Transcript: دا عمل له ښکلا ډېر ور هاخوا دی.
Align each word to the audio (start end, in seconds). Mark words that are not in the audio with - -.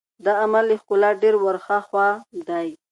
دا 0.25 0.31
عمل 0.43 0.63
له 0.69 0.75
ښکلا 0.81 1.09
ډېر 1.21 1.35
ور 1.43 1.57
هاخوا 1.65 2.07
دی. 2.47 2.67